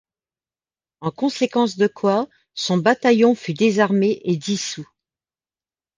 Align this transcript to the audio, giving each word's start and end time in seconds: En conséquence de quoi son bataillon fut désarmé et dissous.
En 1.01 1.11
conséquence 1.11 1.77
de 1.77 1.85
quoi 1.85 2.27
son 2.55 2.77
bataillon 2.77 3.35
fut 3.35 3.53
désarmé 3.53 4.19
et 4.23 4.35
dissous. 4.35 4.89